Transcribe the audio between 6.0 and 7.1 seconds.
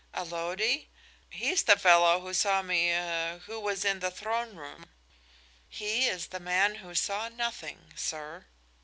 is the man who